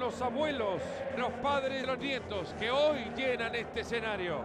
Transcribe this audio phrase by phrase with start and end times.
[0.00, 0.80] los abuelos,
[1.18, 4.40] los padres los nietos que hoy llenan este escenario.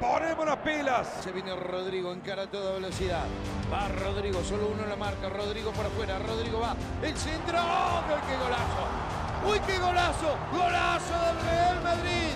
[0.00, 1.20] Ponemos las pilas.
[1.22, 3.24] Se viene Rodrigo, encara a toda velocidad.
[3.72, 5.28] Va Rodrigo, solo uno en la marca.
[5.28, 6.16] Rodrigo por afuera.
[6.20, 6.76] Rodrigo va.
[7.02, 7.58] El centro.
[7.58, 9.50] ¡Oh, ¡Qué golazo!
[9.50, 10.36] ¡Uy, qué golazo!
[10.52, 12.30] ¡Golazo del Real Madrid!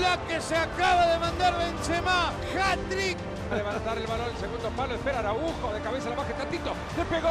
[0.00, 2.30] La que se acaba de mandar Benzema.
[2.60, 3.16] Hat-trick.
[3.50, 7.04] A levantar el balón, el segundo palo, espera Araujo, de cabeza la baja tantito, le
[7.04, 7.28] pegó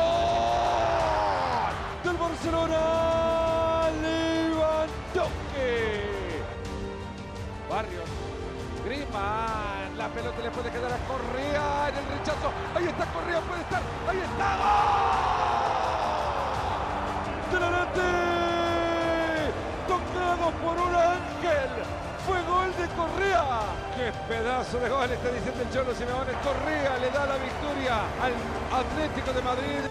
[2.04, 3.31] del Barcelona,
[5.14, 5.68] Lewandowski.
[7.70, 8.10] Barrios,
[8.86, 13.62] Griezmann, la pelota le puede quedar a Correa en el rechazo, ahí está Correa, puede
[13.62, 14.58] estar, ahí está,
[17.52, 17.62] ¡Gol!
[17.62, 18.02] ¡Delante!
[19.88, 21.72] Tocado por un ángel,
[22.26, 23.46] fue gol de Correa.
[23.96, 26.34] ¡Qué pedazo de gol está diciendo el Cholo Simeone!
[26.44, 28.34] Correa le da la victoria al
[28.84, 29.88] Atlético de Madrid.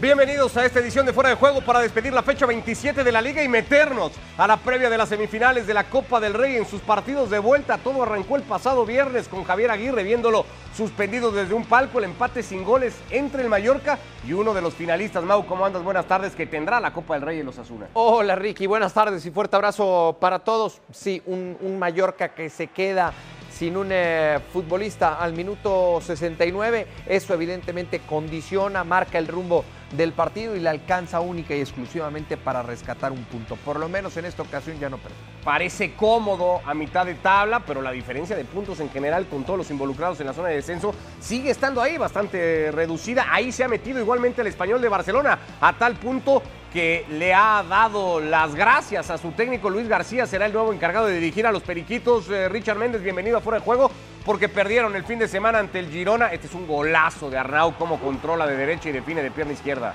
[0.00, 3.20] Bienvenidos a esta edición de Fuera de Juego para despedir la fecha 27 de la
[3.20, 6.64] liga y meternos a la previa de las semifinales de la Copa del Rey en
[6.64, 7.76] sus partidos de vuelta.
[7.76, 12.42] Todo arrancó el pasado viernes con Javier Aguirre viéndolo suspendido desde un palco, el empate
[12.42, 15.22] sin goles entre el Mallorca y uno de los finalistas.
[15.22, 15.82] Mau, ¿cómo andas?
[15.82, 17.88] Buenas tardes, que tendrá la Copa del Rey en los Asuna.
[17.92, 20.80] Hola Ricky, buenas tardes y fuerte abrazo para todos.
[20.90, 23.12] Sí, un, un Mallorca que se queda
[23.60, 30.56] sin un eh, futbolista al minuto 69, eso evidentemente condiciona, marca el rumbo del partido
[30.56, 33.56] y la alcanza única y exclusivamente para rescatar un punto.
[33.56, 35.18] Por lo menos en esta ocasión ya no perdió.
[35.44, 39.58] Parece cómodo a mitad de tabla, pero la diferencia de puntos en general con todos
[39.58, 43.26] los involucrados en la zona de descenso sigue estando ahí bastante reducida.
[43.30, 46.42] Ahí se ha metido igualmente el español de Barcelona, a tal punto
[46.72, 51.06] que le ha dado las gracias a su técnico Luis García, será el nuevo encargado
[51.06, 52.28] de dirigir a los Periquitos.
[52.30, 53.90] Eh, Richard Méndez, bienvenido a Fuera de Juego,
[54.24, 56.28] porque perdieron el fin de semana ante el Girona.
[56.28, 59.94] Este es un golazo de Arnau, cómo controla de derecha y define de pierna izquierda.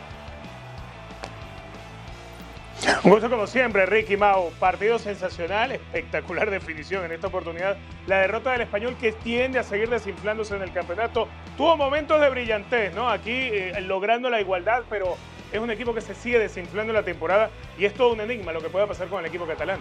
[3.03, 4.51] Un gusto como siempre, Ricky Mau.
[4.59, 7.77] Partido sensacional, espectacular definición en esta oportunidad.
[8.05, 11.27] La derrota del español que tiende a seguir desinflándose en el campeonato.
[11.55, 13.09] Tuvo momentos de brillantez, ¿no?
[13.09, 15.15] Aquí eh, logrando la igualdad, pero
[15.55, 18.61] es un equipo que se sigue desinflando la temporada y es todo un enigma lo
[18.61, 19.79] que pueda pasar con el equipo catalán.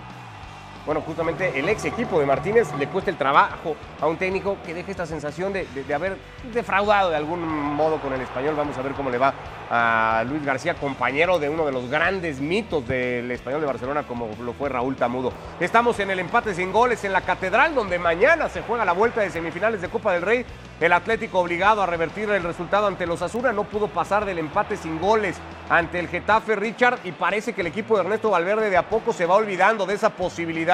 [0.86, 4.74] Bueno, justamente el ex equipo de Martínez le cuesta el trabajo a un técnico que
[4.74, 6.18] deja esta sensación de, de, haber
[6.52, 8.54] defraudado de algún modo con el español.
[8.54, 9.32] Vamos a ver cómo le va
[9.70, 14.28] a Luis García, compañero de uno de los grandes mitos del español de Barcelona, como
[14.42, 15.32] lo fue Raúl Tamudo.
[15.58, 19.22] Estamos en el empate sin goles en la Catedral, donde mañana se juega la vuelta
[19.22, 20.44] de semifinales de Copa del Rey.
[20.80, 24.76] El Atlético obligado a revertir el resultado ante los Azura no pudo pasar del empate
[24.76, 25.36] sin goles
[25.70, 29.12] ante el Getafe Richard y parece que el equipo de Ernesto Valverde de a poco
[29.14, 30.73] se va olvidando de esa posibilidad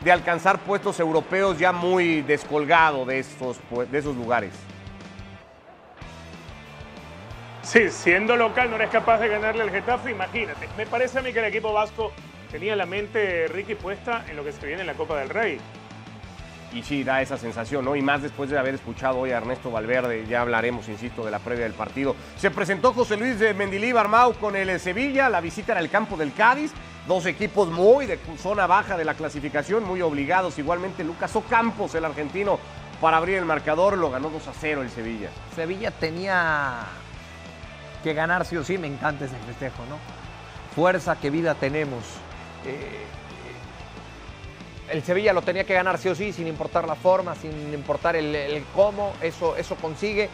[0.00, 3.58] de alcanzar puestos europeos ya muy descolgado de esos,
[3.90, 4.52] de esos lugares.
[7.62, 10.68] Sí, siendo local no eres capaz de ganarle al Getafe, imagínate.
[10.76, 12.10] Me parece a mí que el equipo vasco
[12.50, 15.60] tenía la mente, Ricky, puesta en lo que se viene en la Copa del Rey.
[16.72, 17.96] Y sí, da esa sensación, ¿no?
[17.96, 21.40] Y más después de haber escuchado hoy a Ernesto Valverde, ya hablaremos, insisto, de la
[21.40, 22.14] previa del partido.
[22.36, 26.16] Se presentó José Luis de Mendilíbar Mau con el Sevilla, la visita era el campo
[26.16, 26.72] del Cádiz,
[27.10, 30.60] dos equipos muy de zona baja de la clasificación, muy obligados.
[30.60, 32.60] Igualmente Lucas Ocampos, el argentino,
[33.00, 35.28] para abrir el marcador, lo ganó 2 a 0 el Sevilla.
[35.56, 36.84] Sevilla tenía
[38.04, 39.98] que ganar sí o sí, me encanta ese festejo, ¿no?
[40.76, 42.04] Fuerza, qué vida tenemos.
[42.64, 43.04] Eh,
[44.90, 48.14] el Sevilla lo tenía que ganar sí o sí, sin importar la forma, sin importar
[48.14, 50.30] el, el cómo, eso, eso consigue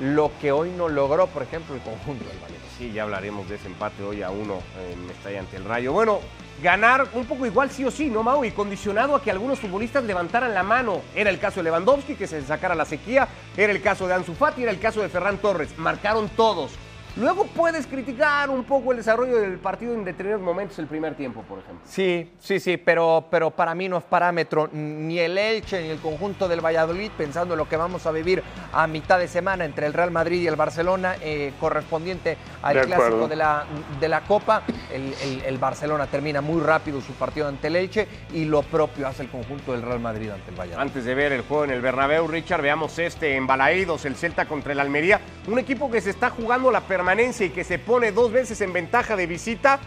[0.00, 2.68] lo que hoy no logró, por ejemplo, el conjunto del Valencia.
[2.78, 4.60] Sí, ya hablaremos de ese empate hoy a uno
[4.90, 5.92] en Mestalla ante el Rayo.
[5.92, 6.20] Bueno,
[6.62, 8.44] ganar un poco igual sí o sí, ¿no, Mau?
[8.44, 11.02] Y condicionado a que algunos futbolistas levantaran la mano.
[11.14, 14.34] Era el caso de Lewandowski, que se sacara la sequía, era el caso de Ansu
[14.34, 15.76] Fati, era el caso de Ferran Torres.
[15.76, 16.72] Marcaron todos.
[17.16, 21.42] Luego puedes criticar un poco el desarrollo del partido en determinados momentos, el primer tiempo,
[21.42, 21.84] por ejemplo.
[21.86, 25.98] Sí, sí, sí, pero, pero para mí no es parámetro ni el Elche ni el
[25.98, 28.42] conjunto del Valladolid, pensando en lo que vamos a vivir
[28.72, 32.80] a mitad de semana entre el Real Madrid y el Barcelona, eh, correspondiente al De
[32.86, 33.64] clásico de la,
[34.00, 34.62] de la Copa.
[34.90, 39.06] El, el- el Barcelona termina muy rápido su partido ante el Elche y lo propio
[39.06, 40.80] hace el conjunto del Real Madrid ante el Valladolid.
[40.80, 44.46] Antes de ver el juego en el Bernabéu, Richard, veamos este en Balaídos, el Celta
[44.46, 45.20] contra el Almería.
[45.46, 47.01] Un equipo que se está jugando la permanencia
[47.40, 49.80] y que se pone dos veces en ventaja de visita.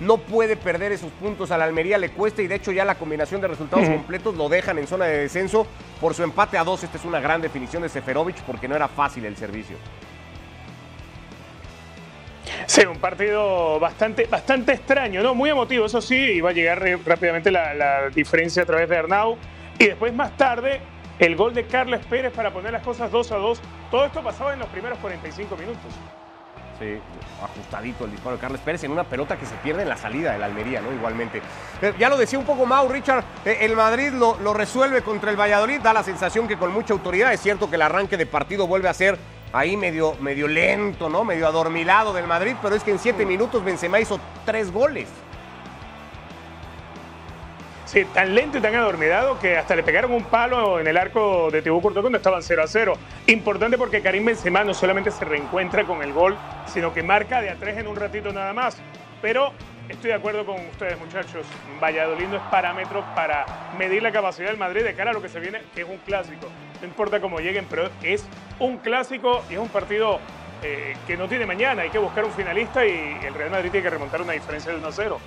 [0.00, 2.94] No puede perder esos puntos a la Almería, le cuesta y de hecho ya la
[2.94, 5.66] combinación de resultados completos lo dejan en zona de descenso
[6.00, 6.84] por su empate a dos.
[6.84, 9.76] Esta es una gran definición de Seferovic porque no era fácil el servicio.
[12.66, 15.34] Sí, un partido bastante, bastante extraño, ¿no?
[15.34, 19.36] Muy emotivo, eso sí, iba a llegar rápidamente la, la diferencia a través de Arnau.
[19.78, 20.80] Y después, más tarde,
[21.18, 23.60] el gol de Carles Pérez para poner las cosas 2 a 2.
[23.90, 25.92] Todo esto pasaba en los primeros 45 minutos.
[26.78, 27.00] Sí,
[27.42, 30.32] ajustadito el disparo de Carles Pérez en una pelota que se pierde en la salida
[30.32, 30.92] del Almería, ¿no?
[30.92, 31.42] Igualmente.
[31.82, 35.30] Eh, ya lo decía un poco Mau, Richard, eh, el Madrid lo, lo resuelve contra
[35.30, 38.26] el Valladolid, da la sensación que con mucha autoridad, es cierto que el arranque de
[38.26, 39.18] partido vuelve a ser
[39.52, 41.24] ahí medio, medio lento, ¿no?
[41.24, 45.08] Medio adormilado del Madrid, pero es que en siete minutos Benzema hizo tres goles.
[47.88, 51.50] Sí, tan lento y tan adormidado que hasta le pegaron un palo en el arco
[51.50, 52.92] de Tibú Courtois cuando estaban 0 a 0.
[53.28, 56.36] Importante porque Karim Benzema no solamente se reencuentra con el gol,
[56.66, 58.76] sino que marca de a tres en un ratito nada más.
[59.22, 59.54] Pero
[59.88, 61.46] estoy de acuerdo con ustedes, muchachos.
[61.82, 63.46] Valladolid no es parámetro para
[63.78, 65.96] medir la capacidad del Madrid de cara a lo que se viene, que es un
[65.96, 66.46] clásico.
[66.82, 70.20] No importa cómo lleguen, pero es un clásico y es un partido
[70.62, 71.82] eh, que no tiene mañana.
[71.82, 74.78] Hay que buscar un finalista y el Real Madrid tiene que remontar una diferencia de
[74.78, 75.20] 1 a 0.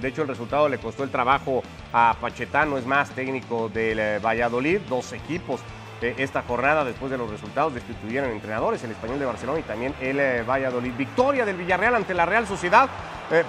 [0.00, 4.18] De hecho, el resultado le costó el trabajo a Pachetano, es más técnico del eh,
[4.20, 5.60] Valladolid, dos equipos.
[6.00, 10.20] esta jornada después de los resultados destituyeron entrenadores, el español de Barcelona y también el
[10.20, 10.92] eh, Valladolid.
[10.96, 12.88] Victoria del Villarreal ante la Real Sociedad,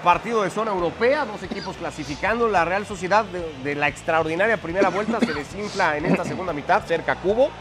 [0.03, 2.49] partido de zona europea, dos equipos clasificando.
[2.49, 6.83] La Real Sociedad de, de la extraordinaria primera vuelta se desinfla en esta segunda mitad,
[6.85, 7.51] cerca Cubo.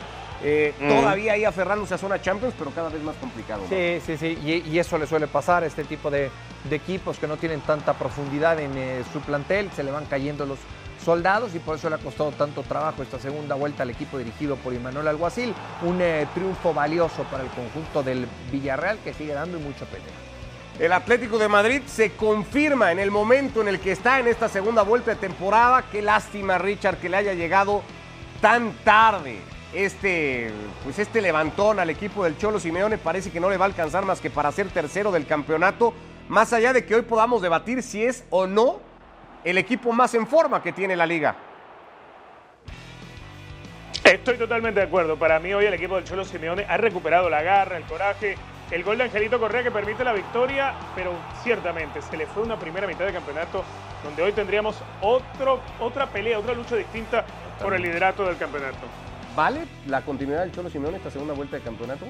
[0.42, 3.62] Eh, Todavía ahí aferrándose a zona Champions, pero cada vez más complicado.
[3.62, 3.68] ¿no?
[3.68, 4.38] Sí, sí, sí.
[4.44, 6.30] Y, y eso le suele pasar a este tipo de,
[6.68, 9.70] de equipos que no tienen tanta profundidad en eh, su plantel.
[9.74, 10.58] Se le van cayendo los
[11.04, 14.56] soldados y por eso le ha costado tanto trabajo esta segunda vuelta al equipo dirigido
[14.56, 15.54] por Imanuel Alguacil.
[15.82, 20.06] Un eh, triunfo valioso para el conjunto del Villarreal que sigue dando y mucha pelea.
[20.78, 24.48] El Atlético de Madrid se confirma en el momento en el que está en esta
[24.48, 25.84] segunda vuelta de temporada.
[25.90, 27.82] Qué lástima, Richard, que le haya llegado
[28.40, 29.40] tan tarde
[29.72, 30.50] este,
[30.84, 32.98] pues este levantón al equipo del Cholo Simeone.
[32.98, 35.94] Parece que no le va a alcanzar más que para ser tercero del campeonato.
[36.28, 38.80] Más allá de que hoy podamos debatir si es o no
[39.44, 41.36] el equipo más en forma que tiene la liga.
[44.04, 45.18] Estoy totalmente de acuerdo.
[45.18, 48.36] Para mí hoy el equipo del Cholo Simeone ha recuperado la garra, el coraje,
[48.70, 51.12] el gol de Angelito Correa que permite la victoria, pero
[51.42, 53.64] ciertamente se le fue una primera mitad de campeonato
[54.04, 57.24] donde hoy tendríamos otra pelea, otra lucha distinta
[57.62, 58.86] por el liderato del campeonato.
[59.38, 62.06] ¿Vale la continuidad del Cholo Simeone esta segunda vuelta de campeonato?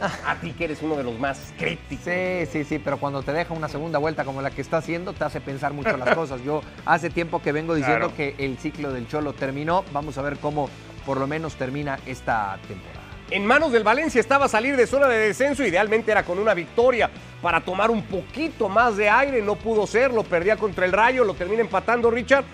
[0.24, 2.04] A ti que eres uno de los más críticos.
[2.04, 5.14] Sí, sí, sí, pero cuando te deja una segunda vuelta como la que está haciendo,
[5.14, 6.44] te hace pensar mucho las cosas.
[6.44, 8.16] Yo hace tiempo que vengo diciendo Claro.
[8.16, 9.84] que el ciclo del Cholo terminó.
[9.92, 10.70] Vamos a ver cómo
[11.04, 13.00] por lo menos termina esta temporada.
[13.32, 17.10] En manos del Valencia estaba salir de zona de descenso, idealmente era con una victoria
[17.42, 21.24] para tomar un poquito más de aire, no pudo ser, lo perdía contra el Rayo,
[21.24, 22.44] lo termina empatando Richard,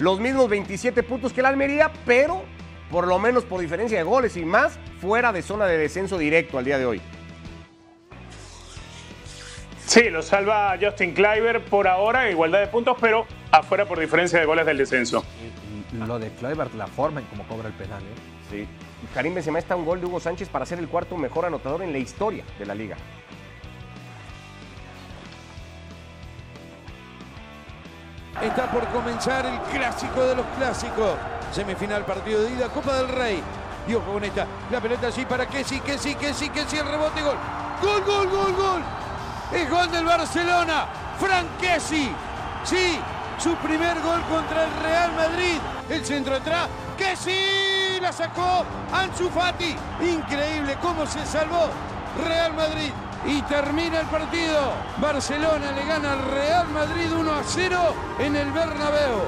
[0.00, 2.42] los mismos 27 puntos que el Almería, pero
[2.90, 6.58] por lo menos por diferencia de goles y más, fuera de zona de descenso directo
[6.58, 7.00] al día de hoy.
[9.86, 14.44] Sí, lo salva Justin Kleiber por ahora, igualdad de puntos, pero afuera por diferencia de
[14.44, 15.24] goles del descenso.
[15.92, 18.02] Lo de Kluivert, la forma en cómo cobra el penal.
[18.02, 18.06] ¿eh?
[18.50, 18.68] Sí.
[19.12, 21.92] Karim Benzema está un gol de Hugo Sánchez para ser el cuarto mejor anotador en
[21.92, 22.96] la historia de la liga.
[28.42, 31.12] Está por comenzar el clásico de los clásicos.
[31.52, 33.42] Semifinal partido de ida, Copa del Rey.
[33.88, 34.46] Ojo con esta.
[34.70, 37.36] La pelota allí para que sí, que sí, el rebote, gol.
[37.80, 38.82] Gol, gol, gol, gol.
[39.52, 40.86] Es gol del Barcelona.
[41.18, 42.10] Frank Kessi.
[42.64, 42.98] Sí,
[43.38, 45.58] su primer gol contra el Real Madrid.
[45.88, 46.68] El centro atrás.
[46.96, 49.76] Que la sacó Ansu Fati.
[50.00, 51.68] Increíble cómo se salvó
[52.26, 52.90] Real Madrid.
[53.26, 54.74] Y termina el partido.
[54.98, 59.22] Barcelona le gana al Real Madrid 1 a 0 en el Bernabéu.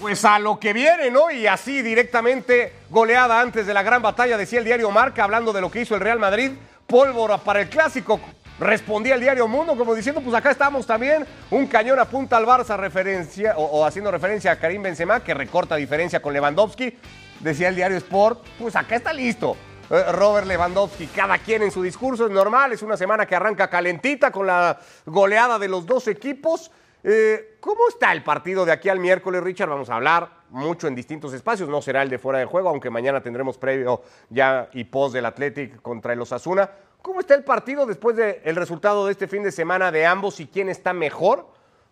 [0.00, 1.30] Pues a lo que viene, ¿no?
[1.30, 5.60] Y así directamente goleada antes de la gran batalla, decía el diario Marca, hablando de
[5.60, 6.52] lo que hizo el Real Madrid,
[6.86, 8.18] pólvora para el clásico.
[8.58, 12.76] Respondía el diario Mundo como diciendo, pues acá estamos también, un cañón apunta al Barça
[12.76, 16.96] referencia, o, o haciendo referencia a Karim Benzema, que recorta diferencia con Lewandowski.
[17.40, 19.56] Decía el diario Sport, pues acá está listo.
[19.92, 23.68] Eh, Robert Lewandowski, cada quien en su discurso, es normal, es una semana que arranca
[23.68, 26.70] calentita con la goleada de los dos equipos.
[27.04, 29.68] Eh, ¿Cómo está el partido de aquí al miércoles, Richard?
[29.68, 31.68] Vamos a hablar mucho en distintos espacios.
[31.68, 35.26] No será el de fuera de juego, aunque mañana tendremos previo ya y post del
[35.26, 36.70] Athletic contra el Osasuna.
[37.02, 40.46] ¿Cómo está el partido después del resultado de este fin de semana de ambos y
[40.46, 41.46] quién está mejor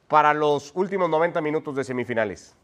[0.08, 2.56] para los últimos 90 minutos de semifinales?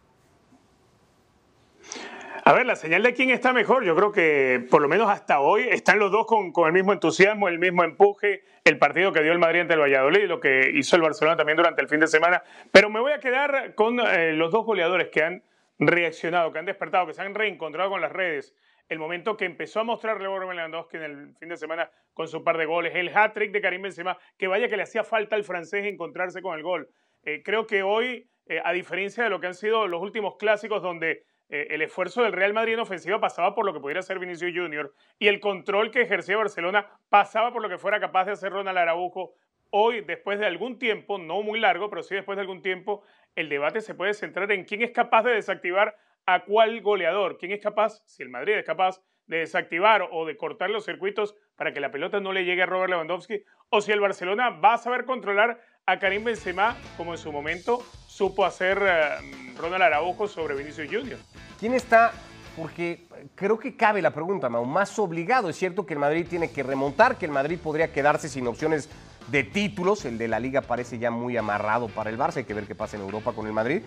[2.49, 5.41] A ver, la señal de quién está mejor, yo creo que por lo menos hasta
[5.41, 9.33] hoy están los dos con, el mismo entusiasmo, el mismo empuje, el partido que dio
[9.33, 12.07] el Madrid ante el Valladolid, lo que hizo el Barcelona también durante el fin de
[12.07, 12.45] semana.
[12.71, 15.43] Pero me voy a quedar con eh, los dos goleadores que han
[15.81, 18.55] reaccionado, que han despertado, que se han reencontrado con las redes.
[18.89, 22.45] El momento que empezó a mostrar Robert Lewandowski en el fin de semana con su
[22.45, 25.43] par de goles, el hat-trick de Karim Benzema, que vaya que le hacía falta al
[25.43, 26.89] francés encontrarse con el gol.
[27.25, 30.81] Eh, creo que hoy, eh, a diferencia de lo que han sido los últimos clásicos
[30.81, 34.19] donde eh, el esfuerzo del Real Madrid en ofensiva pasaba por lo que pudiera hacer
[34.19, 38.33] Vinicius Junior y el control que ejercía Barcelona pasaba por lo que fuera capaz de
[38.33, 39.35] hacer Ronald Araujo.
[39.71, 43.03] Hoy, después de algún tiempo, no muy largo, pero sí después de algún tiempo,
[43.35, 47.53] el debate se puede centrar en quién es capaz de desactivar a cuál goleador, quién
[47.53, 51.73] es capaz, si el Madrid es capaz de desactivar o de cortar los circuitos para
[51.73, 54.79] que la pelota no le llegue a Robert Lewandowski, o si el Barcelona va a
[54.79, 60.55] saber controlar a Karim Benzema como en su momento supo hacer eh, Ronald Araujo sobre
[60.55, 61.19] Vinicius Junior.
[61.59, 62.13] ¿Quién está?
[62.57, 65.49] Porque creo que cabe la pregunta, Mau, más obligado.
[65.49, 68.89] Es cierto que el Madrid tiene que remontar, que el Madrid podría quedarse sin opciones
[69.29, 70.05] de títulos.
[70.05, 72.39] El de la liga parece ya muy amarrado para el Barça.
[72.39, 73.83] Hay que ver qué pasa en Europa con el Madrid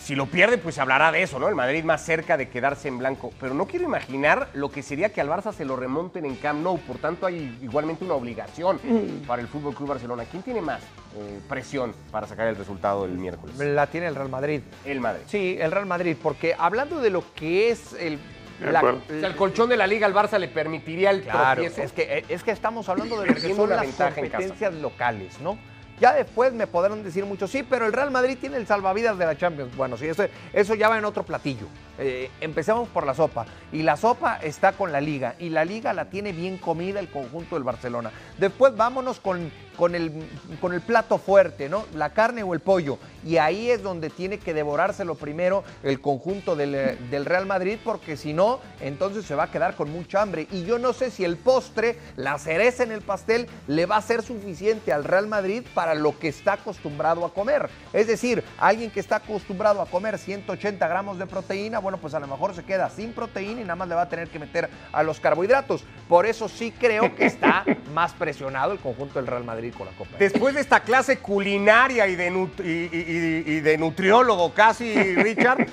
[0.00, 1.48] si lo pierde, pues hablará de eso, ¿no?
[1.48, 3.32] El Madrid más cerca de quedarse en blanco.
[3.40, 6.62] Pero no quiero imaginar lo que sería que al Barça se lo remonten en Camp
[6.62, 6.78] Nou.
[6.78, 9.26] Por tanto, hay igualmente una obligación mm.
[9.26, 10.24] para el Fútbol Club Barcelona.
[10.30, 10.80] ¿Quién tiene más
[11.16, 13.56] eh, presión para sacar el resultado del miércoles?
[13.58, 14.60] La tiene el Real Madrid.
[14.84, 15.22] El Madrid.
[15.26, 18.18] Sí, el Real Madrid, porque hablando de lo que es el
[18.60, 22.50] el colchón de la liga al Barça le permitiría el claro, Es que, es que
[22.50, 25.58] estamos hablando de lo que son las competencias locales, ¿no?
[26.00, 29.24] Ya después me podrán decir mucho, sí, pero el Real Madrid tiene el salvavidas de
[29.24, 29.74] la Champions.
[29.76, 31.66] Bueno, sí, eso, eso ya va en otro platillo.
[31.98, 33.46] Eh, empecemos por la sopa.
[33.72, 35.34] Y la sopa está con la liga.
[35.38, 38.10] Y la liga la tiene bien comida el conjunto del Barcelona.
[38.38, 40.12] Después vámonos con, con, el,
[40.60, 41.84] con el plato fuerte, ¿no?
[41.94, 42.98] La carne o el pollo.
[43.24, 47.78] Y ahí es donde tiene que devorárselo primero el conjunto del, eh, del Real Madrid,
[47.84, 50.46] porque si no, entonces se va a quedar con mucha hambre.
[50.50, 54.02] Y yo no sé si el postre, la cereza en el pastel, le va a
[54.02, 57.68] ser suficiente al Real Madrid para lo que está acostumbrado a comer.
[57.92, 62.18] Es decir, alguien que está acostumbrado a comer 180 gramos de proteína, bueno, pues a
[62.18, 64.68] lo mejor se queda sin proteína y nada más le va a tener que meter
[64.90, 65.84] a los carbohidratos.
[66.08, 67.64] Por eso sí creo que está
[67.94, 70.10] más presionado el conjunto del Real Madrid con la Copa.
[70.18, 75.68] Después de esta clase culinaria y de, de nutriólogo casi, Richard,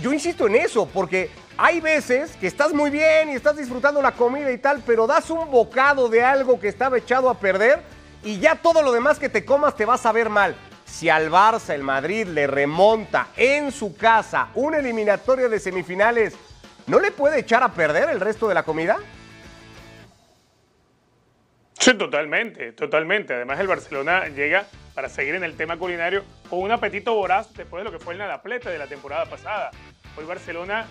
[0.00, 1.28] yo insisto en eso, porque
[1.58, 5.28] hay veces que estás muy bien y estás disfrutando la comida y tal, pero das
[5.28, 7.82] un bocado de algo que estaba echado a perder
[8.24, 11.30] y ya todo lo demás que te comas te va a saber mal si al
[11.30, 16.34] Barça el Madrid le remonta en su casa una eliminatoria de semifinales,
[16.86, 18.96] ¿no le puede echar a perder el resto de la comida?
[21.78, 23.34] Sí, totalmente, totalmente.
[23.34, 27.80] Además, el Barcelona llega para seguir en el tema culinario con un apetito voraz después
[27.80, 29.70] de lo que fue el nadaplete de la temporada pasada.
[30.16, 30.86] Hoy Barcelona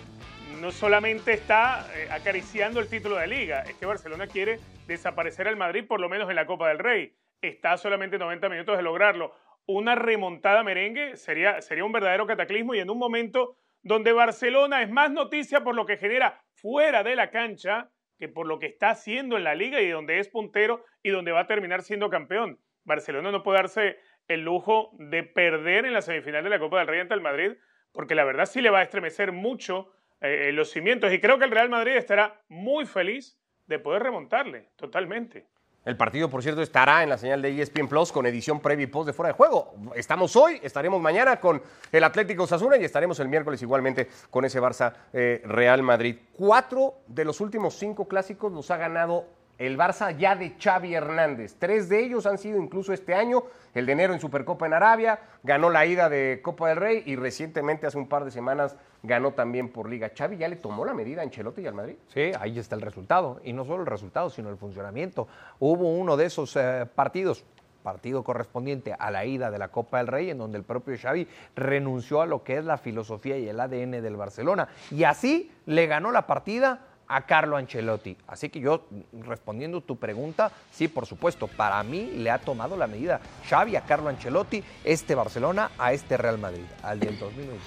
[0.60, 5.56] no solamente está eh, acariciando el título de liga, es que Barcelona quiere desaparecer al
[5.56, 7.12] Madrid por lo menos en la Copa del Rey.
[7.42, 9.34] Está solamente 90 minutos de lograrlo
[9.66, 14.90] una remontada merengue sería, sería un verdadero cataclismo y en un momento donde Barcelona es
[14.90, 18.90] más noticia por lo que genera fuera de la cancha que por lo que está
[18.90, 22.58] haciendo en la liga y donde es puntero y donde va a terminar siendo campeón.
[22.84, 26.88] Barcelona no puede darse el lujo de perder en la semifinal de la Copa del
[26.88, 27.52] Rey ante el Madrid,
[27.92, 31.44] porque la verdad sí le va a estremecer mucho eh, los cimientos y creo que
[31.44, 35.46] el Real Madrid estará muy feliz de poder remontarle totalmente.
[35.86, 38.86] El partido, por cierto, estará en la señal de ESPN Plus con edición previa y
[38.88, 39.72] post de fuera de juego.
[39.94, 41.62] Estamos hoy, estaremos mañana con
[41.92, 46.16] el Atlético Sasuna y estaremos el miércoles igualmente con ese Barça eh, Real Madrid.
[46.32, 49.26] Cuatro de los últimos cinco clásicos los ha ganado
[49.58, 51.56] el Barça ya de Xavi Hernández.
[51.58, 53.44] Tres de ellos han sido incluso este año,
[53.74, 57.16] el de enero en Supercopa en Arabia, ganó la ida de Copa del Rey y
[57.16, 60.10] recientemente, hace un par de semanas, ganó también por Liga.
[60.16, 61.96] ¿Xavi ya le tomó la medida a Ancelotti y al Madrid?
[62.08, 63.40] Sí, ahí está el resultado.
[63.44, 65.28] Y no solo el resultado, sino el funcionamiento.
[65.58, 67.44] Hubo uno de esos eh, partidos,
[67.82, 71.28] partido correspondiente a la ida de la Copa del Rey, en donde el propio Xavi
[71.54, 74.68] renunció a lo que es la filosofía y el ADN del Barcelona.
[74.90, 78.16] Y así le ganó la partida a Carlo Ancelotti.
[78.26, 78.86] Así que yo,
[79.26, 83.82] respondiendo tu pregunta, sí, por supuesto, para mí le ha tomado la medida Xavi a
[83.82, 87.62] Carlo Ancelotti, este Barcelona a este Real Madrid, al del 2020.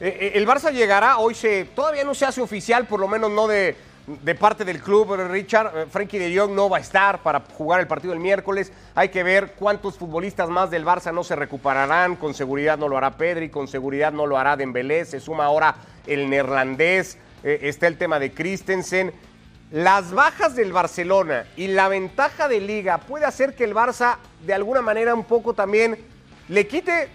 [0.00, 3.32] Eh, eh, el Barça llegará, hoy se, todavía no se hace oficial, por lo menos
[3.32, 5.76] no de, de parte del club, Richard.
[5.76, 8.72] Eh, Frankie de Jong no va a estar para jugar el partido el miércoles.
[8.94, 12.16] Hay que ver cuántos futbolistas más del Barça no se recuperarán.
[12.16, 15.04] Con seguridad no lo hará Pedri, con seguridad no lo hará Dembélé.
[15.04, 15.74] Se suma ahora
[16.06, 17.18] el neerlandés.
[17.42, 19.12] Eh, está el tema de Christensen.
[19.70, 24.54] Las bajas del Barcelona y la ventaja de liga puede hacer que el Barça de
[24.54, 25.98] alguna manera un poco también
[26.48, 27.08] le quite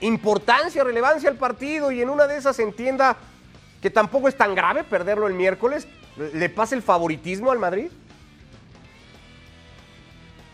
[0.00, 3.16] importancia, relevancia al partido y en una de esas entienda
[3.80, 5.86] que tampoco es tan grave perderlo el miércoles.
[6.34, 7.90] ¿Le pasa el favoritismo al Madrid?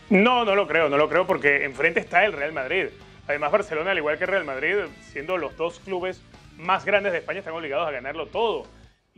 [0.09, 2.85] No, no lo creo, no lo creo porque enfrente está el Real Madrid.
[3.27, 4.75] Además Barcelona, al igual que Real Madrid,
[5.11, 6.21] siendo los dos clubes
[6.55, 8.65] más grandes de España, están obligados a ganarlo todo.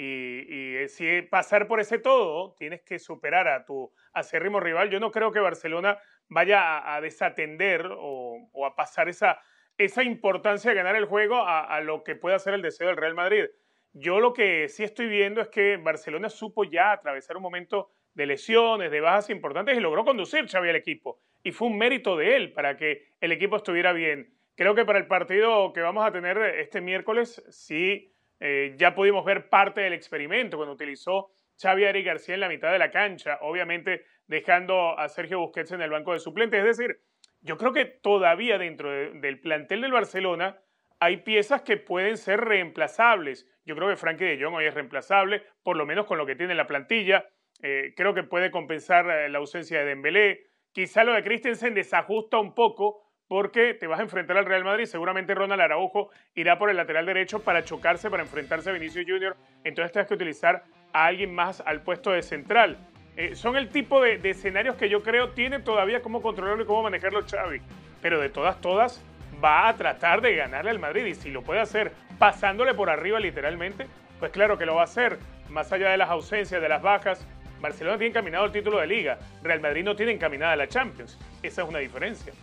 [0.02, 4.90] Y, si pasar por ese todo, tienes que superar a tu acérrimo rival.
[4.90, 9.42] Yo no creo que Barcelona vaya a, desatender o, a pasar esa,
[9.78, 13.14] esa importancia de ganar el juego a, lo que puede hacer el deseo del Real
[13.14, 13.48] Madrid.
[13.92, 18.26] Yo lo que sí estoy viendo es que Barcelona supo ya atravesar un momento de
[18.26, 21.20] lesiones, de bajas importantes y logró conducir Xavi al equipo.
[21.44, 24.34] Y fue un mérito de él para que el equipo estuviera bien.
[24.56, 29.26] Creo que para el partido que vamos a tener este miércoles, sí, eh, ya pudimos
[29.26, 31.32] ver parte del experimento cuando utilizó
[31.62, 35.82] Xavi Ari García en la mitad de la cancha, obviamente dejando a Sergio Busquets en
[35.82, 36.60] el banco de suplentes.
[36.60, 37.02] Es decir,
[37.42, 40.60] yo creo que todavía dentro del plantel del Barcelona
[41.00, 43.48] hay piezas que pueden ser reemplazables.
[43.66, 46.36] Yo creo que Frankie de Jong hoy es reemplazable, por lo menos con lo que
[46.36, 47.26] tiene la plantilla.
[47.62, 50.48] Eh, creo que puede compensar eh, la ausencia de Dembélé.
[50.72, 54.86] Quizá lo de Christensen desajusta un poco porque te vas a enfrentar al Real Madrid.
[54.86, 59.38] Seguramente Ronald Araujo irá por el lateral derecho para chocarse, para enfrentarse a Vinicius Junior.
[59.64, 62.78] Entonces tienes que utilizar a alguien más al puesto de central.
[63.16, 66.84] Eh, son el tipo de, escenarios que yo creo tiene todavía cómo controlarlo y cómo
[66.84, 67.62] manejarlo Xavi.
[68.02, 69.04] Pero de todas, todas,
[69.44, 71.06] va a tratar de ganarle al Madrid.
[71.06, 73.86] Y si lo puede hacer pasándole por arriba literalmente,
[74.18, 75.20] pues claro que lo va a hacer.
[75.50, 77.28] Más allá de las ausencias, de las bajas,
[77.62, 81.20] Barcelona tiene encaminado el título de liga, Real Madrid no tiene encaminada la Champions.
[81.44, 82.34] Esa es una diferencia.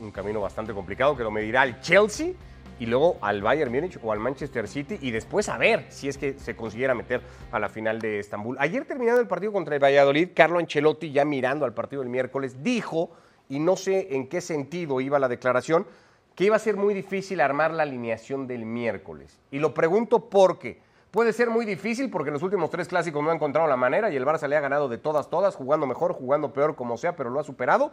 [0.00, 2.32] Un camino bastante complicado que lo medirá el Chelsea
[2.78, 6.18] y luego al Bayern Múnich o al Manchester City y después a ver si es
[6.18, 7.20] que se consiguiera meter
[7.52, 8.56] a la final de Estambul.
[8.58, 12.62] Ayer terminando el partido contra el Valladolid, Carlo Ancelotti ya mirando al partido del miércoles
[12.62, 13.10] dijo,
[13.48, 15.86] y no sé en qué sentido iba la declaración,
[16.34, 19.38] que iba a ser muy difícil armar la alineación del miércoles.
[19.52, 20.82] Y lo pregunto porque
[21.14, 24.10] Puede ser muy difícil porque en los últimos tres clásicos no ha encontrado la manera
[24.10, 27.14] y el Barça le ha ganado de todas, todas, jugando mejor, jugando peor, como sea,
[27.14, 27.92] pero lo ha superado.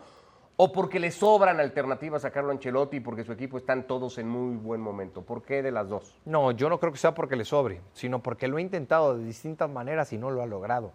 [0.57, 4.55] O porque le sobran alternativas a Carlo Ancelotti porque su equipo están todos en muy
[4.57, 5.23] buen momento.
[5.23, 6.15] ¿Por qué de las dos?
[6.25, 9.25] No, yo no creo que sea porque le sobre, sino porque lo ha intentado de
[9.25, 10.91] distintas maneras y no lo ha logrado.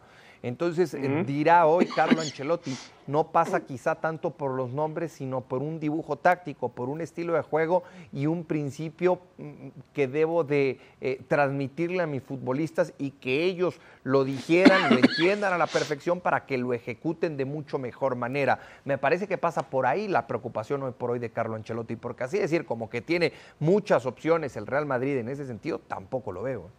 [0.47, 2.73] Entonces eh, dirá hoy Carlo Ancelotti,
[3.09, 7.33] no pasa quizá tanto por los nombres, sino por un dibujo táctico, por un estilo
[7.33, 13.11] de juego y un principio mm, que debo de eh, transmitirle a mis futbolistas y
[13.11, 17.81] que ellos lo dijeran, lo entiendan a la perfección para que lo ejecuten de mucho
[17.81, 18.61] mejor manera.
[18.85, 22.23] Me parece que pasa por ahí la preocupación hoy por hoy de Carlo Ancelotti, porque
[22.23, 26.45] así decir como que tiene muchas opciones el Real Madrid en ese sentido, tampoco lo
[26.45, 26.71] veo.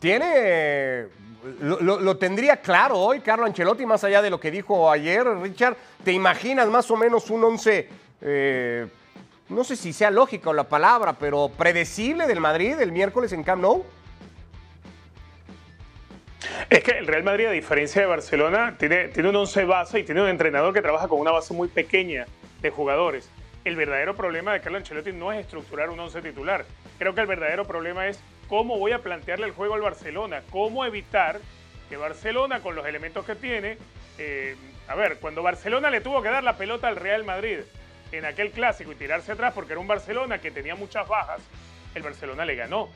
[0.00, 1.06] Tiene.
[1.60, 5.76] Lo, tendría claro hoy Carlo Ancelotti, más allá de lo que dijo ayer, Richard.
[6.02, 7.88] ¿Te imaginas más o menos un once,
[8.22, 8.86] eh,
[9.50, 13.60] no sé si sea lógico la palabra, pero predecible del Madrid el miércoles en Camp
[13.60, 13.84] Nou?
[16.70, 20.04] Es que el Real Madrid, a diferencia de Barcelona, tiene, tiene un once base y
[20.04, 22.26] tiene un entrenador que trabaja con una base muy pequeña
[22.62, 23.28] de jugadores.
[23.64, 26.64] El verdadero problema de Carlo Ancelotti no es estructurar un once titular.
[26.98, 28.18] Creo que el verdadero problema es
[28.48, 31.40] cómo voy a plantearle el juego al Barcelona, cómo evitar
[31.88, 33.78] que Barcelona, con los elementos que tiene,
[34.18, 34.56] eh,
[34.88, 37.60] a ver, cuando Barcelona le tuvo que dar la pelota al Real Madrid
[38.12, 41.42] en aquel clásico y tirarse atrás porque era un Barcelona que tenía muchas bajas,
[41.94, 42.88] el Barcelona le ganó.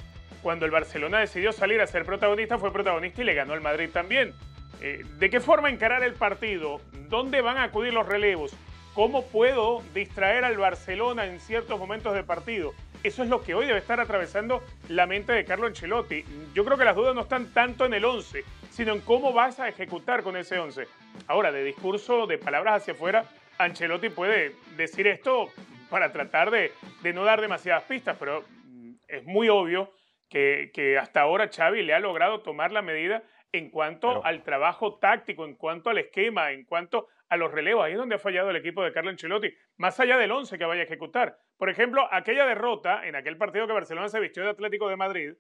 [0.43, 3.91] Cuando el Barcelona decidió salir a ser protagonista, fue protagonista y le ganó al Madrid
[3.93, 4.35] también.
[4.81, 6.81] Eh, ¿De qué forma encarar el partido?
[7.09, 8.55] ¿Dónde van a acudir los relevos?
[8.95, 12.73] ¿Cómo puedo distraer al Barcelona en ciertos momentos de partido?
[13.03, 16.25] Eso es lo que hoy debe estar atravesando la mente de Carlo Ancelotti.
[16.53, 19.61] Yo creo que las dudas no están tanto en el 11, sino en cómo vas
[19.61, 20.89] a ejecutar con ese 11.
[21.29, 23.25] Ahora, de discurso, de palabras hacia afuera,
[23.59, 25.49] Ancelotti puede decir esto
[25.91, 26.73] para tratar de,
[27.15, 29.93] no dar demasiadas pistas, pero mm, es muy obvio
[30.29, 34.99] que, que hasta ahora Xavi le ha logrado tomar la medida en cuanto al trabajo
[34.99, 37.85] táctico, en cuanto al esquema, en cuanto a los relevos.
[37.85, 40.65] Ahí es donde ha fallado el equipo de Carlo Ancelotti, más allá del 11 que
[40.65, 41.39] vaya a ejecutar.
[41.57, 45.35] Por ejemplo, aquella derrota en aquel partido que Barcelona se vistió de Atlético de Madrid,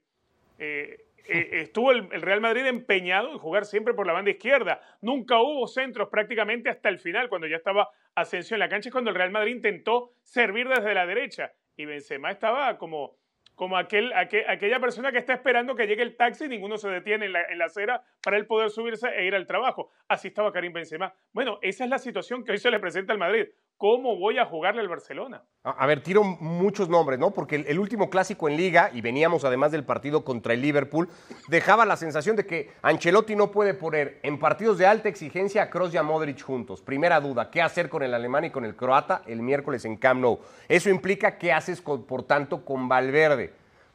[0.58, 4.80] eh, eh, estuvo el, Real Madrid empeñado en jugar siempre por la banda izquierda.
[5.00, 8.92] Nunca hubo centros prácticamente hasta el final, cuando ya estaba Asensio en la cancha, es
[8.92, 11.52] cuando el Real Madrid intentó servir desde la derecha.
[11.76, 13.16] Y Benzema estaba como
[13.58, 17.26] como aquel, aquella persona que está esperando que llegue el taxi y ninguno se detiene
[17.26, 19.90] en la, en la, acera para él poder subirse e ir al trabajo.
[20.06, 21.12] Así estaba Karim Benzema.
[21.32, 23.48] Bueno, esa es la situación que hoy se le presenta al Madrid.
[23.78, 25.44] ¿Cómo voy a jugarle al Barcelona?
[25.62, 27.30] A, ver, tiro muchos nombres, ¿no?
[27.30, 31.08] Porque el, último clásico en liga, y veníamos además del partido contra el Liverpool,
[31.46, 35.70] dejaba la sensación de que Ancelotti no puede poner en partidos de alta exigencia a
[35.70, 36.82] Kroos y a Modric juntos.
[36.82, 40.22] Primera duda, ¿qué hacer con el alemán y con el croata el miércoles en Camp
[40.22, 40.40] Nou?
[40.68, 43.52] Eso implica qué haces, por tanto, con Valverde.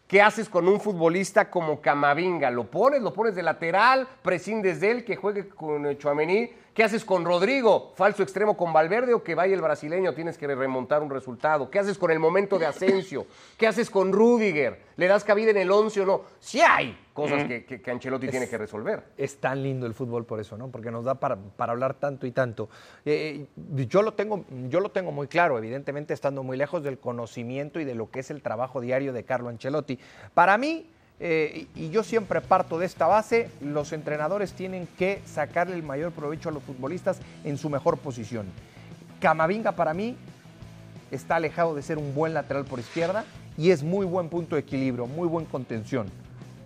[0.08, 2.52] ¿Qué haces con un futbolista como Camavinga?
[2.52, 3.02] ¿Lo pones?
[3.02, 4.08] ¿Lo pones de lateral?
[4.22, 7.94] ¿Prescindes de él que juegue con Chuamení ¿Qué haces con Rodrigo?
[7.96, 11.70] Falso extremo con Valverde o que vaya el brasileño, tienes que remontar un resultado.
[11.70, 13.28] ¿Qué haces con el momento de Asensio?
[13.58, 14.80] ¿Qué haces con Rudiger?
[14.96, 16.22] ¿Le das cabida en el 11 o no?
[16.40, 19.04] Sí hay cosas que, que- que Ancelotti tiene que resolver.
[19.18, 20.70] Es tan lindo el fútbol por eso, ¿no?
[20.70, 22.70] Porque nos da para, para hablar tanto y tanto.
[23.06, 26.98] Eh, eh, yo, lo tengo, yo lo tengo muy claro, evidentemente estando muy lejos del
[26.98, 30.00] conocimiento y de lo que es el trabajo diario de Carlo Ancelotti.
[30.34, 30.90] Para mí,
[31.26, 36.12] eh, y yo siempre parto de esta base, los entrenadores tienen que sacarle el mayor
[36.12, 38.46] provecho a los futbolistas en su mejor posición.
[39.22, 40.18] Camavinga para mí
[41.12, 43.24] está alejado de ser un buen lateral por izquierda
[43.58, 46.08] y es muy buen punto de equilibrio, muy buen contención.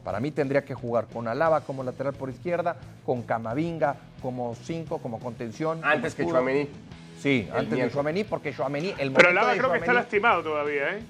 [0.04, 4.98] Para mí tendría que jugar con Alaba como lateral por izquierda, con Camavinga como 5,
[4.98, 5.82] como contención.
[5.84, 6.34] Antes como que.
[6.34, 6.70] Chouameni.
[7.20, 7.94] Sí, El antes de miércoles.
[7.94, 11.04] Chouameni, porque Chouameni, el Pero Alaba de creo que está lastimado todavía, ¿eh?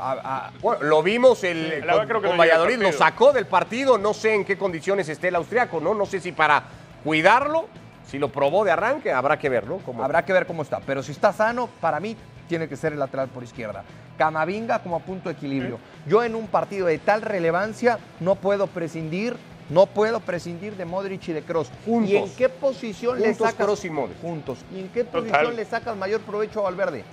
[0.00, 2.82] A- a- Bueno, lo vimos el, Sí, con, creo que con no llega al Valladolid,
[2.82, 5.94] lo sacó del partido, no sé en qué condiciones esté el austriaco, ¿no?
[5.94, 6.64] No sé si para
[7.04, 7.66] cuidarlo,
[8.06, 9.78] si lo probó de arranque, habrá que verlo.
[9.84, 10.02] Como...
[10.02, 10.80] Habrá que ver cómo está.
[10.80, 12.16] Pero si está sano, para mí
[12.48, 13.84] tiene que ser el lateral por izquierda.
[14.18, 15.78] Camavinga como punto de equilibrio.
[16.06, 19.36] Yo en un partido de tal relevancia no puedo prescindir,
[19.70, 21.70] no puedo prescindir de Modric y de Cross.
[21.86, 22.10] Juntos.
[22.10, 24.20] ¿Y en qué posición le sacas Kroos y Modric.
[24.20, 24.58] Juntos.
[24.74, 25.22] ¿Y en qué Total.
[25.30, 27.04] posición le sacas mayor provecho a Valverde?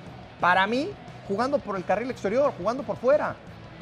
[0.42, 0.90] Para mí,
[1.28, 3.36] jugando por el carril exterior, jugando por fuera.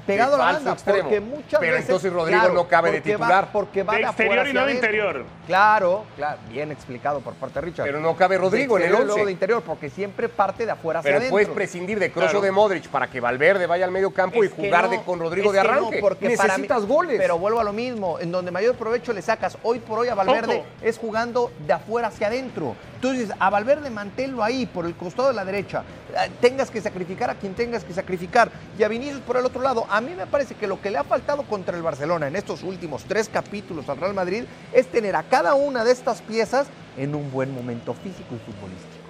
[0.06, 1.00] Pegado a la banda, extremo.
[1.02, 3.50] porque muchas Pero veces, entonces Rodrigo claro, no cabe de va- titular.
[3.52, 4.76] porque va De de, exterior y no hacia de adentro.
[4.92, 5.26] interior.
[5.48, 7.86] Claro, claro, bien explicado por parte de Richard.
[7.88, 9.26] Pero no cabe Rodrigo en el exterior y luego 11.
[9.26, 11.32] de interior, porque siempre parte de afuera hacia Pero adentro.
[11.34, 12.38] puedes prescindir de Claro.
[12.38, 15.02] o de Modric para que Valverde vaya al medio campo Es y jugar no, de,
[15.02, 15.98] con Rodrigo de que no, arranque.
[16.00, 17.18] porque para Necesitas mí- goles.
[17.20, 20.14] Pero vuelvo a lo mismo, en donde mayor provecho le sacas hoy por hoy a
[20.14, 20.66] Valverde Ojo.
[20.84, 22.76] es jugando de afuera hacia adentro.
[22.96, 25.84] Entonces, a Valverde manténlo ahí, por el costado de la derecha.
[26.14, 28.50] Eh, Tengas que sacrificar a quien tengas que sacrificar.
[28.78, 29.86] Y a Vinicius por el otro lado.
[29.90, 32.64] A mí me parece que lo que le ha faltado contra el Barcelona en estos
[32.64, 37.16] últimos tres capítulos al Real Madrid es tener a cada una de estas piezas en
[37.16, 39.06] un buen momento físico y futbolístico.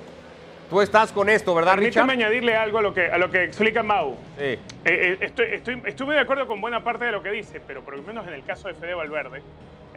[0.70, 2.08] Tú estás con esto, ¿verdad, Richard?
[2.08, 4.16] Permítame añadirle algo a lo que, a lo que explica Mau.
[4.38, 4.44] Sí.
[4.44, 5.46] Eh, eh, estoy,
[5.86, 8.28] estoy, muy de acuerdo con buena parte de lo que dice, pero por lo menos
[8.28, 9.44] en el caso de Fede Valverde,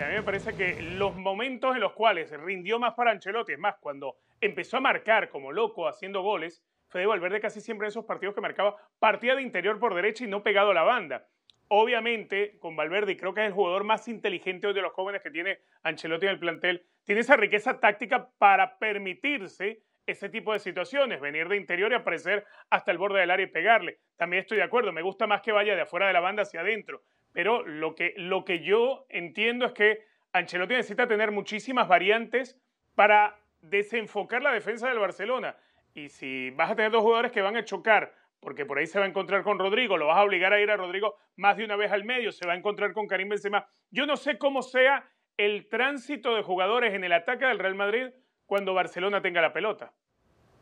[0.03, 3.59] a mí me parece que los momentos en los cuales rindió más para Ancelotti, es
[3.59, 8.05] más, cuando empezó a marcar como loco haciendo goles, Fede Valverde casi siempre en esos
[8.05, 11.27] partidos que marcaba partía de interior por derecha y no pegado a la banda.
[11.69, 15.21] Obviamente, con Valverde, y creo que es el jugador más inteligente hoy de los jóvenes
[15.21, 20.59] que tiene Ancelotti en el plantel, tiene esa riqueza táctica para permitirse ese tipo de
[20.61, 23.99] situaciones, venir de interior y aparecer hasta el borde del área y pegarle.
[24.17, 26.61] También estoy de acuerdo, me gusta más que vaya de afuera de la banda hacia
[26.61, 32.61] adentro, pero lo que, lo que yo entiendo es que Ancelotti necesita tener muchísimas variantes
[32.95, 35.57] para desenfocar la defensa del Barcelona.
[35.95, 38.99] Y si vas a tener dos jugadores que van a chocar, porque por ahí se
[38.99, 41.65] va a encontrar con Rodrigo, lo vas a obligar a ir a Rodrigo más de
[41.65, 43.67] una vez al medio, se va a encontrar con Karim Benzema.
[43.91, 48.09] Yo no sé cómo sea el tránsito de jugadores en el ataque del Real Madrid
[48.47, 49.93] cuando Barcelona tenga la pelota.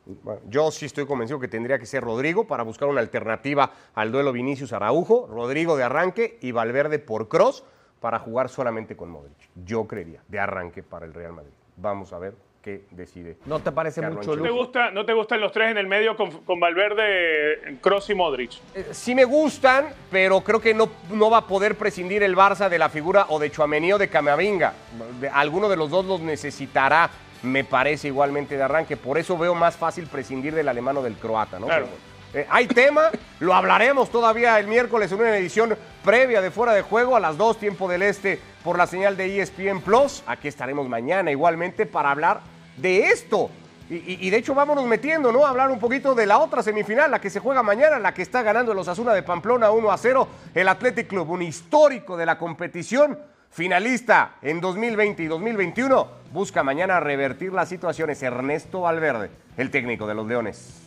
[0.06, 4.12] Bueno, yo sí estoy convencido que tendría que ser Rodrigo para buscar una alternativa al
[4.12, 7.64] duelo Vinicius Araujo, Rodrigo de arranque y Valverde por cross
[8.00, 9.36] para jugar solamente con Modric.
[9.64, 11.50] Yo creería, de arranque para el Real Madrid.
[11.76, 13.36] Vamos a ver qué decide.
[13.46, 15.86] ¿No te parece Carlo mucho ¿No te, gusta, ¿No te gustan los tres en el
[15.88, 18.52] medio con, con Valverde, Cross y Modric?
[18.74, 22.68] Eh, Sí me gustan, pero creo que no, no va a poder prescindir el Barça
[22.68, 24.72] de la figura o de Chuamení o de Camavinga.
[25.20, 27.08] De- alguno de los dos los necesitará,
[27.46, 28.96] me parece igualmente de arranque.
[28.96, 31.66] Por eso veo más fácil prescindir del alemán o del croata, ¿no?
[31.66, 31.86] Claro.
[32.32, 36.72] Pero, eh, hay tema, lo hablaremos todavía el miércoles en una edición previa de Fuera
[36.74, 40.22] de Juego a las 2, tiempo del Este, por la señal de ESPN Plus.
[40.26, 42.40] Aquí estaremos mañana igualmente para hablar
[42.76, 43.48] de esto.
[43.88, 45.46] Y, y- y de hecho vámonos metiendo, ¿no?
[45.46, 48.22] A hablar un poquito de la otra semifinal, la que se juega mañana, la que
[48.22, 52.26] está ganando el Osasuna de Pamplona 1 a 0, el Athletic Club, un histórico de
[52.26, 53.16] la competición,
[53.50, 58.22] finalista en 2020 y 2021, busca mañana revertir las situaciones.
[58.22, 60.82] Ernesto Valverde, el técnico de los Leones.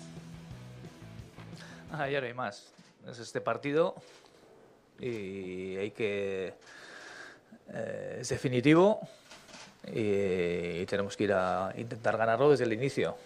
[1.92, 2.72] No hay más.
[3.08, 3.96] Es este partido
[5.00, 6.54] y hay que.
[7.74, 9.00] eh, es definitivo
[9.88, 13.18] y tenemos que ir a intentar ganarlo desde el inicio.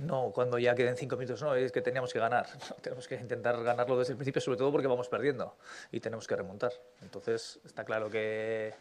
[0.00, 2.46] No cuando ya queden cinco minutos, no, es que teníamos que ganar.
[2.82, 5.56] tenemos que intentar ganarlo desde el principio, sobre todo porque vamos perdiendo
[5.90, 6.72] y tenemos que remontar.
[7.02, 8.74] Entonces, está claro que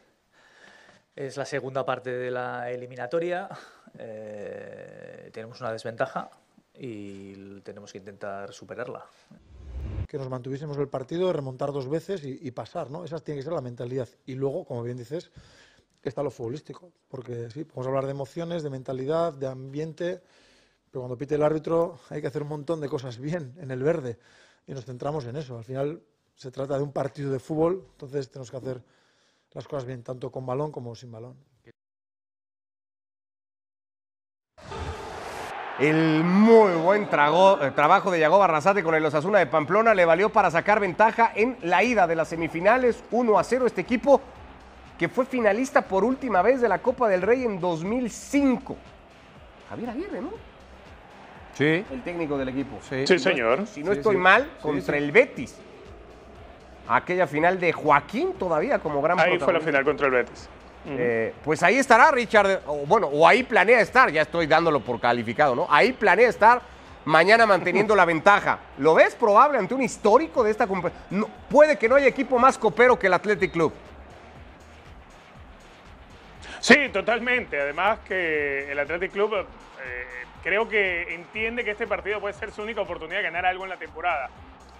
[1.15, 3.49] es la segunda parte de la eliminatoria.
[3.97, 6.29] eh, tenemos una desventaja
[6.73, 9.05] y tenemos que intentar superarla.
[10.07, 13.05] que nos mantuviésemos el partido, remontar dos veces y, y pasar, ¿no?
[13.05, 14.09] Esa tiene que ser la mentalidad.
[14.25, 15.31] Y luego, como bien dices,
[16.09, 20.21] está lo futbolístico, porque sí, podemos hablar de emociones, de mentalidad, de ambiente,
[20.91, 23.81] pero cuando pite el árbitro hay que hacer un montón de cosas bien en el
[23.81, 24.19] verde
[24.67, 25.57] y nos centramos en eso.
[25.57, 26.03] Al final
[26.35, 28.83] se trata de un partido de fútbol, entonces tenemos que hacer
[29.53, 31.37] las cosas bien, tanto con balón como sin balón.
[35.79, 40.29] El muy buen eh, trabajo de Yagoba Arrasate con el Osasuna de Pamplona le valió
[40.31, 44.21] para sacar ventaja en la ida de las semifinales 1 a 0 este equipo
[44.99, 48.75] que fue finalista por última vez de la Copa del Rey en 2005.
[49.69, 50.50] Javier Aguirre, ¿no?
[51.61, 51.85] Sí.
[51.91, 52.79] El técnico del equipo.
[52.89, 53.05] Sí.
[53.05, 53.67] Sí, señor.
[53.67, 55.55] Si no estoy mal, contra el Betis.
[56.87, 60.49] Aquella final de Joaquín todavía como gran Ahí fue la final contra el Betis.
[60.87, 64.99] Eh, pues ahí estará Richard, o bueno, o ahí planea estar, ya estoy dándolo por
[64.99, 65.67] calificado, ¿no?
[65.69, 66.63] Ahí planea estar
[67.05, 68.57] mañana manteniendo la ventaja.
[68.79, 71.27] ¿Lo ves probable ante un histórico de esta competición?
[71.47, 73.71] puede que no haya equipo más copero que el Athletic Club.
[76.59, 77.61] Sí, totalmente.
[77.61, 79.45] Además que el Athletic Club
[80.43, 83.69] creo que entiende que este partido puede ser su única oportunidad de ganar algo en
[83.69, 84.29] la temporada.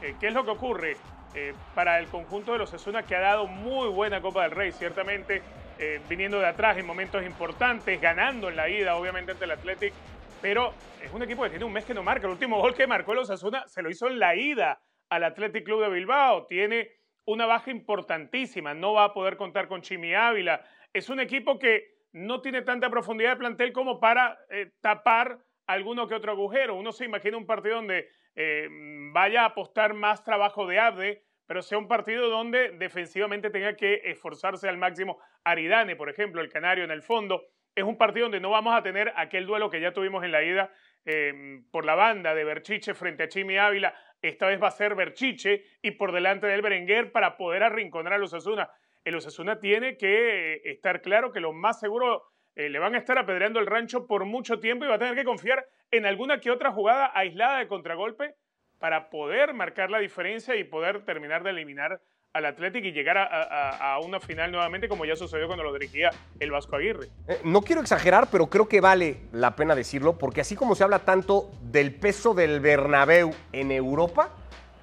[0.01, 0.97] Eh, ¿Qué es lo que ocurre?
[1.33, 4.73] Eh, para el conjunto de los Osasuna que ha dado muy buena Copa del Rey,
[4.73, 5.41] ciertamente
[5.79, 9.93] eh, viniendo de atrás en momentos importantes, ganando en la ida, obviamente ante el Athletic,
[10.41, 12.25] pero es un equipo que tiene un mes que no marca.
[12.25, 15.63] El último gol que marcó el Osasuna se lo hizo en la ida al Athletic
[15.63, 16.47] Club de Bilbao.
[16.47, 16.91] Tiene
[17.25, 20.65] una baja importantísima, no va a poder contar con Chimi Ávila.
[20.91, 24.37] Es un equipo que no tiene tanta profundidad de plantel como para
[24.81, 25.39] tapar
[25.73, 26.75] alguno que otro agujero.
[26.75, 28.67] Uno se imagina un partido donde eh,
[29.11, 34.01] vaya a apostar más trabajo de Abde, pero sea un partido donde defensivamente tenga que
[34.05, 37.43] esforzarse al máximo Aridane, por ejemplo, el Canario en el fondo.
[37.75, 40.43] Es un partido donde no vamos a tener aquel duelo que ya tuvimos en la
[40.43, 40.71] ida
[41.05, 43.93] eh, por la banda de Berchiche frente a Chimi Ávila.
[44.21, 48.17] Esta vez va a ser Berchiche y por delante del Berenguer para poder arrinconar a
[48.17, 48.69] los Osasuna.
[49.03, 52.97] El Osasuna tiene que eh, estar claro que lo más seguro eh, le van a
[52.97, 56.39] estar apedreando el rancho por mucho tiempo y va a tener que confiar en alguna
[56.39, 58.35] que otra jugada aislada de contragolpe
[58.79, 62.01] para poder marcar la diferencia y poder terminar de eliminar
[62.33, 65.73] al Athletic y llegar a, a- a una final nuevamente como ya sucedió cuando lo
[65.73, 67.07] dirigía el Vasco Aguirre.
[67.27, 70.83] Eh, no quiero exagerar, pero creo que vale la pena decirlo, porque así como se
[70.85, 74.29] habla tanto del peso del Bernabéu en Europa,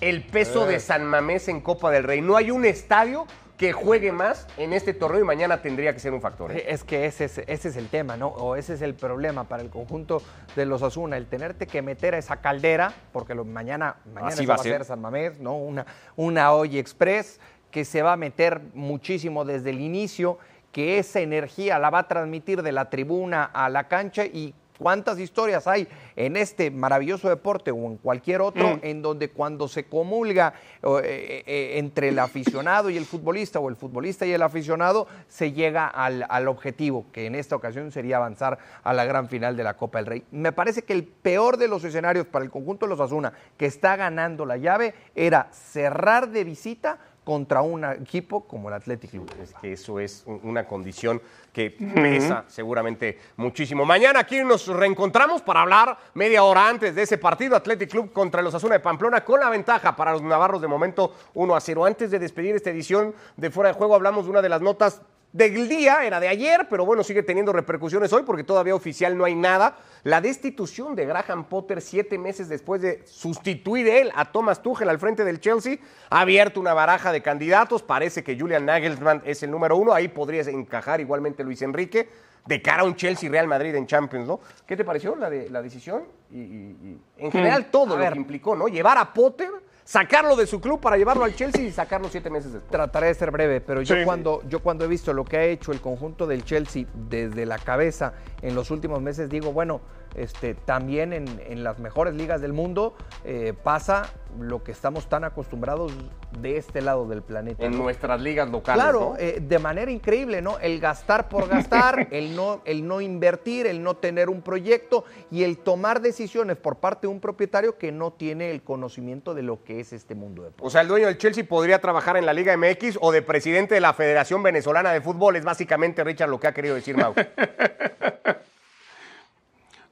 [0.02, 2.20] el peso de San Mamés en Copa del Rey.
[2.20, 3.26] No hay un estadio
[3.58, 6.52] que juegue más en este torneo y mañana tendría que ser un factor.
[6.52, 6.64] ¿eh?
[6.68, 8.28] Es que ese es, ese es el tema, ¿no?
[8.28, 10.22] O ese es el problema para el conjunto
[10.56, 14.46] de los Asuna, el tenerte que meter a esa caldera, porque lo- mañana, mañana Así
[14.46, 14.72] va va a a ser.
[14.74, 15.56] ser San Mamés, ¿no?
[15.58, 17.40] Una, una olla express
[17.72, 20.38] que se va a meter muchísimo desde el inicio,
[20.70, 25.18] que esa energía la va a transmitir de la tribuna a la cancha y cuántas
[25.18, 30.54] historias hay en este maravilloso deporte o en cualquier otro en donde cuando se comulga
[30.82, 35.06] o, eh, eh, entre el aficionado y el futbolista o el futbolista y el aficionado
[35.28, 39.56] se llega al, al objetivo que en esta ocasión sería avanzar a la gran final
[39.56, 40.24] de la Copa del Rey.
[40.30, 43.66] Me parece que el peor de los escenarios para el conjunto de los Asuna que
[43.66, 49.30] está ganando la llave era cerrar de visita contra un equipo como el Athletic Club.
[49.42, 51.20] Es que eso es un- una condición
[51.52, 53.84] que pesa seguramente muchísimo.
[53.84, 58.40] Mañana aquí nos reencontramos para hablar media hora antes de ese partido Athletic Club contra
[58.40, 61.84] los Asuna de Pamplona con la ventaja para los navarros de momento 1 a 0.
[61.84, 65.02] Antes de despedir esta edición de Fuera de Juego hablamos de una de las notas
[65.32, 69.24] del día, era de ayer, pero bueno, sigue teniendo repercusiones hoy porque todavía oficial no
[69.24, 69.76] hay nada.
[70.04, 74.98] La destitución de Graham Potter siete meses después de sustituir él a Thomas Tuchel al
[74.98, 75.76] frente del Chelsea
[76.08, 77.82] ha abierto una baraja de candidatos.
[77.82, 79.92] Parece que Julian Nagelsmann es el número uno.
[79.92, 82.08] Ahí podría encajar igualmente Luis Enrique
[82.46, 84.40] de cara a un Chelsea Real Madrid en Champions, ¿no?
[84.66, 86.04] ¿Qué te pareció la, de, la decisión?
[86.30, 86.76] Y, y-
[87.18, 88.14] y en general todo lo ver.
[88.14, 88.68] que implicó, ¿no?
[88.68, 89.50] Llevar a Potter,
[89.88, 92.70] sacarlo de su club para llevarlo al Chelsea y sacarlo siete meses después.
[92.70, 94.02] Trataré de ser breve, pero yo, Sí.
[94.04, 97.56] cuando, yo cuando he visto lo que ha hecho el conjunto del Chelsea desde la
[97.58, 99.80] cabeza en los últimos meses, digo, bueno,
[100.14, 102.94] este, también en, en las mejores ligas del mundo
[103.24, 105.92] eh, pasa lo que estamos tan acostumbrados
[106.38, 107.64] de este lado del planeta.
[107.64, 107.78] En ¿no?
[107.84, 109.16] nuestras ligas locales, Claro, ¿no?
[109.18, 110.58] eh, de manera increíble, ¿no?
[110.58, 115.44] El gastar por gastar, el no, el no invertir, el no tener un proyecto y
[115.44, 119.64] el tomar decisiones por parte de un propietario que no tiene el conocimiento de lo
[119.64, 122.32] que es este mundo de O sea, el dueño del Chelsea podría trabajar en la
[122.32, 125.36] Liga MX o de presidente de la Federación Venezolana de Fútbol.
[125.36, 127.14] Es básicamente, Richard, lo que ha querido decir Mau.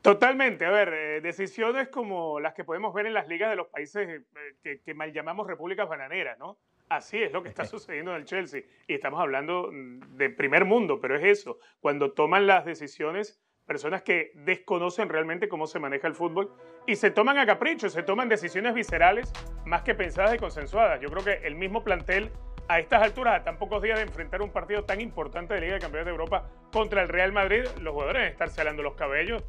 [0.07, 3.67] Totalmente, a ver, eh, decisiones como las que podemos ver en las ligas de los
[3.67, 4.23] países eh,
[4.63, 6.59] que, que mal llamamos repúblicas bananeras, ¿no?
[6.89, 8.63] Así es lo que está sucediendo en el Chelsea.
[8.87, 14.03] Y estamos hablando mm, de primer mundo, pero es eso, cuando toman las decisiones personas
[14.03, 16.55] que desconocen realmente cómo se maneja el fútbol
[16.87, 19.33] y se toman a capricho, se toman decisiones viscerales
[19.65, 21.01] más que pensadas y consensuadas.
[21.01, 22.31] Yo creo que el mismo plantel
[22.69, 25.75] a estas alturas, a tan pocos días de enfrentar un partido tan importante de Liga
[25.75, 29.45] de Campeones de Europa contra el Real Madrid, los jugadores deben estarse alando los cabellos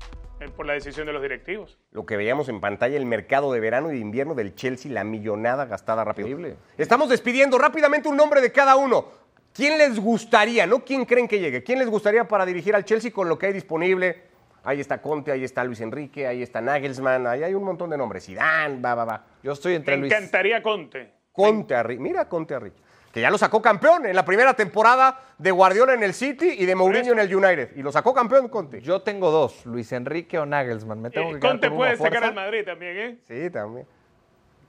[0.56, 1.78] por la decisión de los directivos.
[1.91, 5.04] Lo que veíamos en pantalla, el mercado de verano y de invierno del Chelsea, la
[5.04, 6.28] millonada gastada rápido.
[6.28, 6.58] Increíble.
[6.78, 9.06] Estamos despidiendo rápidamente un nombre de cada uno.
[9.54, 11.63] ¿Quién les gustaría, no quién creen que llegue?
[11.63, 14.28] ¿Quién les gustaría para dirigir al Chelsea con lo que hay disponible?
[14.63, 17.97] Ahí está Conte, ahí está Luis Enrique, ahí está Nagelsmann, ahí hay un montón de
[17.97, 18.26] nombres.
[18.26, 19.26] Zidane, va, va, va.
[19.41, 20.12] Yo estoy Me entre Luis.
[20.13, 21.12] encantaría Conte.
[21.32, 22.82] Conte a Mira Conte a Ricky.
[23.13, 26.65] Que ya lo sacó campeón en la primera temporada de Guardiola en el City y
[26.65, 27.72] de Mourinho en el United.
[27.76, 28.82] Y lo sacó campeón Conte.
[28.82, 31.02] Yo tengo dos, Luis Enrique o Nagelsmann.
[31.02, 32.15] Me tengo Eh, que quedar Conte puede fuerza.
[32.15, 33.17] sacar al Madrid también, ¿eh?
[33.28, 33.88] Sí, también.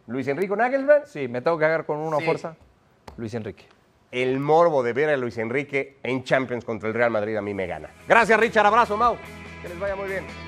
[0.06, 1.02] Luis Enrique Nagelsmann.
[1.06, 2.26] Sí, me tengo que quedar con uno a Sí.
[2.26, 2.56] fuerza.
[3.18, 3.64] Luis Enrique.
[4.10, 7.52] El morbo de ver a Luis Enrique en Champions contra el Real Madrid a mí
[7.52, 7.90] me gana.
[8.08, 8.64] Gracias, Richard.
[8.64, 9.16] Abrazo, Mau.
[9.60, 10.47] Que les vaya muy bien.